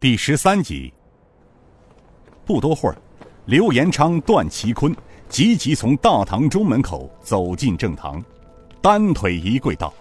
[0.00, 0.92] 第十三集。
[2.46, 2.96] 不多会儿，
[3.46, 4.94] 刘延昌、段其坤
[5.28, 8.22] 急急从大堂中门口走进正堂，
[8.80, 9.92] 单腿一跪道：“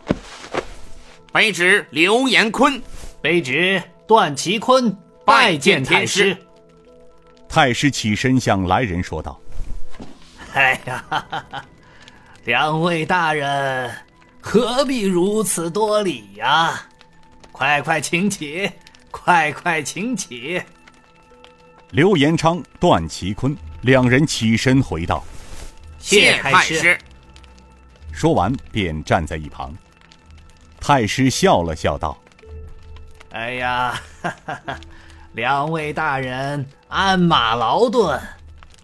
[1.33, 2.79] 卑职刘延坤，
[3.23, 4.95] 卑职段其坤
[5.25, 6.37] 拜见太师。”
[7.49, 9.39] 太师起身向来人说道
[10.53, 11.65] ：“哎呀，哈哈哈
[12.45, 13.91] 两位大人，
[14.39, 16.83] 何必如此多礼呀？
[17.51, 18.69] 快快请起。”
[19.23, 20.61] 快快请起！
[21.91, 25.23] 刘延昌、段其坤两人起身回道
[25.99, 26.97] ：“谢太师。”
[28.11, 29.75] 说完便站在一旁。
[30.79, 32.17] 太师笑了笑道
[33.31, 34.79] ：“哎呀，哈哈哈
[35.33, 38.21] 两位大人鞍马劳顿，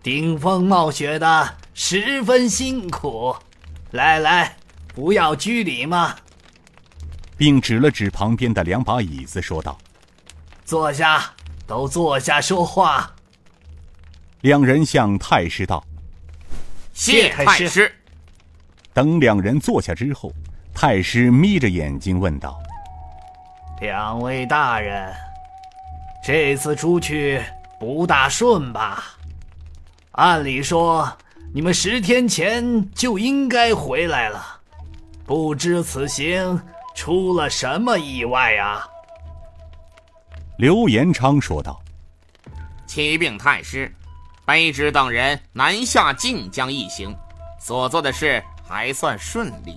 [0.01, 3.33] 顶风冒雪的，十分辛苦。
[3.91, 4.57] 来来，
[4.93, 6.15] 不要拘礼嘛。”
[7.37, 9.77] 并指了指旁边的两把椅子，说道。
[10.65, 11.33] 坐下，
[11.67, 13.11] 都坐下说话。
[14.41, 15.83] 两人向太师道
[16.93, 17.93] ：“谢太师。”
[18.93, 20.31] 等两人坐下之后，
[20.73, 22.61] 太师眯着眼睛问道
[23.81, 25.13] ：“两位大人，
[26.23, 27.41] 这次出去
[27.79, 29.03] 不大顺吧？
[30.11, 31.11] 按理说，
[31.53, 34.61] 你们十天前就应该回来了，
[35.25, 36.61] 不知此行
[36.95, 38.87] 出了什么意外啊？”
[40.57, 41.81] 刘延昌说道
[42.85, 43.91] ：“启禀太师，
[44.45, 47.15] 卑职等人南下晋江一行，
[47.59, 49.75] 所做的事还算顺利，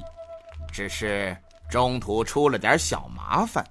[0.70, 1.34] 只是
[1.70, 3.64] 中途出了点小麻烦。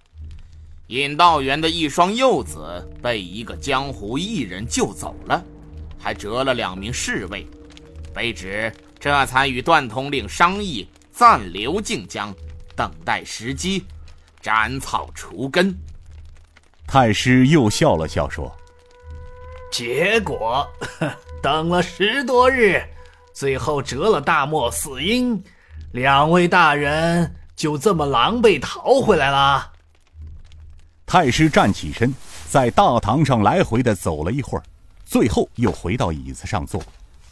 [0.88, 5.44] 引道员的一双幼子被一个江湖艺人救走了，
[6.00, 7.46] 还折了两名侍卫。
[8.16, 12.34] 卑职这才与段统领商议，暂留晋江，
[12.76, 13.86] 等待时机，
[14.42, 15.78] 斩草除根。”
[16.88, 18.56] 太师又笑了笑说
[19.72, 20.66] ：“结果
[21.42, 22.82] 等了十多日，
[23.34, 25.44] 最后折了大漠死鹰，
[25.92, 29.74] 两位大人就这么狼狈逃回来了。”
[31.06, 32.14] 太师站起身，
[32.48, 34.64] 在大堂上来回的走了一会儿，
[35.06, 36.82] 最后又回到椅子上坐，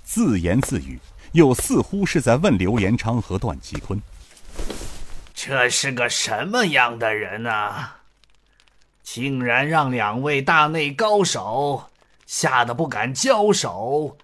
[0.03, 0.99] 自言自语，
[1.31, 3.99] 又似乎是在问刘延昌和段其坤
[5.33, 7.97] ：“这是个什么样的人啊？”
[9.03, 11.89] 竟然让两位大内高手
[12.25, 14.17] 吓得不敢交手，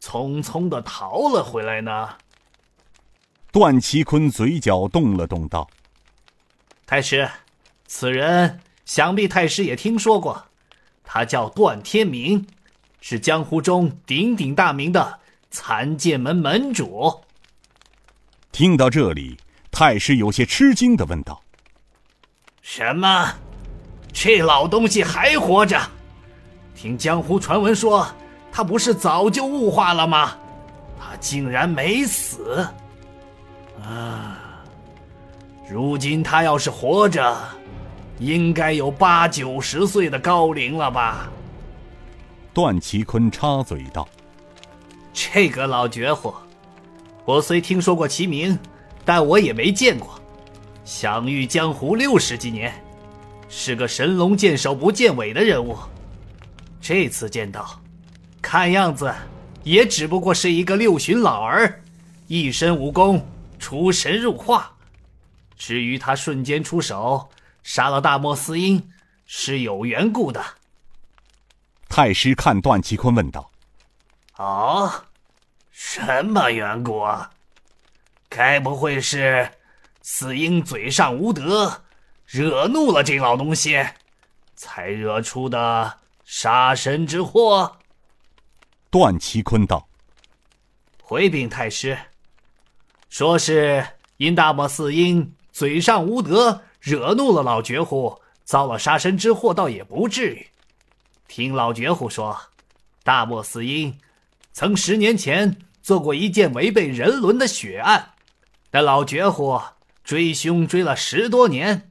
[0.00, 2.16] 匆匆的逃了回来呢。
[3.52, 5.68] 段其坤嘴角动了动，道
[6.86, 7.30] ：“太师，
[7.86, 10.46] 此人想必太师也听说过，
[11.04, 12.46] 他叫段天明，
[13.02, 15.20] 是江湖中鼎鼎大名的
[15.50, 17.22] 残剑门门主。”
[18.50, 19.36] 听到这里，
[19.70, 21.42] 太师有些吃惊的问道
[22.62, 23.34] ：“什么？”
[24.12, 25.80] 这老东西还活着？
[26.74, 28.06] 听江湖传闻说，
[28.50, 30.32] 他不是早就雾化了吗？
[30.98, 32.66] 他竟然没死！
[33.82, 34.38] 啊，
[35.68, 37.36] 如今他要是活着，
[38.18, 41.28] 应该有八九十岁的高龄了吧？
[42.54, 44.08] 段其坤插嘴道
[45.12, 46.34] ：“这个老绝户，
[47.24, 48.58] 我虽听说过其名，
[49.04, 50.20] 但我也没见过。
[50.84, 52.72] 享誉江湖六十几年。”
[53.54, 55.78] 是个神龙见首不见尾的人物，
[56.80, 57.78] 这次见到，
[58.40, 59.14] 看样子
[59.62, 61.82] 也只不过是一个六旬老儿，
[62.28, 63.24] 一身武功
[63.58, 64.72] 出神入化。
[65.54, 67.28] 至于他瞬间出手
[67.62, 68.88] 杀了大漠四鹰，
[69.26, 70.42] 是有缘故的。
[71.90, 73.50] 太师看段其坤问道
[74.38, 74.90] ：“哦，
[75.70, 77.30] 什么缘故啊？
[78.30, 79.46] 该不会是
[80.00, 81.82] 四鹰嘴上无德？”
[82.32, 83.78] 惹怒了这老东西，
[84.56, 87.76] 才惹出的杀身之祸。
[88.88, 89.86] 段其坤道
[91.02, 91.98] ：“回禀太师，
[93.10, 100.46] 说是因大漠四鹰嘴上无德，惹怒了老绝户，遭了杀身之祸，倒也不至于。
[101.28, 102.34] 听老绝户说，
[103.04, 103.98] 大漠四鹰
[104.54, 108.14] 曾十年前做过一件违背人伦的血案，
[108.70, 109.60] 那老绝户
[110.02, 111.90] 追凶追了十多年。”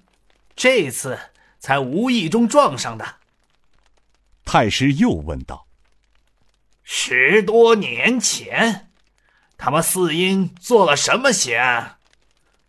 [0.56, 1.18] 这次
[1.60, 3.16] 才无意中撞上的。
[4.44, 5.66] 太师又问道
[6.84, 8.90] ：“十多年前，
[9.58, 11.98] 他们四英做了什么险案，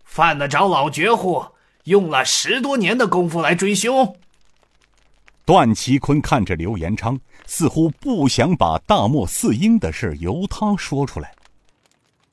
[0.04, 1.46] 犯得着老绝户
[1.84, 4.16] 用了十多年的功夫来追凶？”
[5.44, 11.34] 段其坤看着刘延昌，似乎不想把大漠四英的事由他说出来。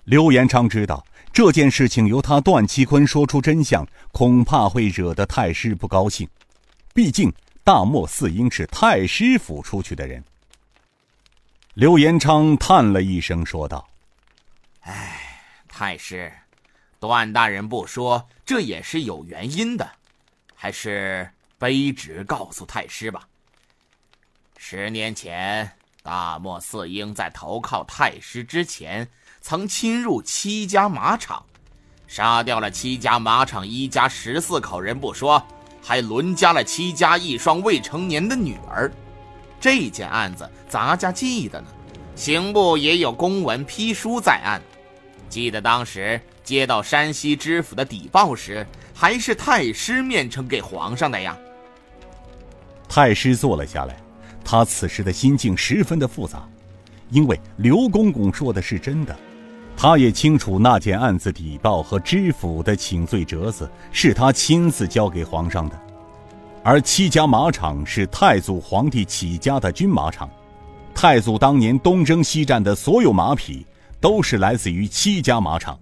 [0.03, 1.03] 刘延昌知道。
[1.31, 6.27] 这件事情由他段其坤说出真相，恐怕会惹得太师不高兴。
[6.93, 7.31] 毕竟
[7.63, 10.23] 大漠四英是太师府出去的人。
[11.75, 13.87] 刘延昌叹了一声，说道
[14.81, 16.31] ：“哎，太师，
[16.99, 19.89] 段大人不说，这也是有原因的，
[20.55, 23.27] 还是卑职告诉太师吧。
[24.57, 29.07] 十年前，大漠四英在投靠太师之前，
[29.41, 31.43] 曾侵入戚家马场，
[32.07, 35.43] 杀掉了戚家马场一家十四口人不说，
[35.83, 38.91] 还轮加了戚家一双未成年的女儿。
[39.59, 41.67] 这件案子，咱家记得呢。”
[42.15, 44.61] 刑部也有公文批书在案，
[45.29, 51.37] 记得当时接到山西知府的邸报时，还是太师面呈给皇上的呀。
[52.89, 53.95] 太师坐了下来，
[54.51, 56.43] 他此时的心境十分的复杂，
[57.11, 59.15] 因为刘公公说的是真的，
[59.77, 65.79] 他也清楚那件案子底报和知府的请罪折子是他亲自交给皇上的，
[66.63, 70.27] 而戚家马场是太祖皇帝起家的军马场。
[70.95, 73.63] 太祖当年东征西战的所有马匹，
[74.01, 75.77] 都是来自于戚家马场。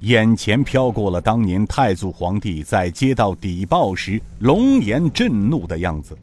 [0.00, 6.14] 眼前飘过了当年太祖皇帝在接到邸报时龙颜震怒的样子。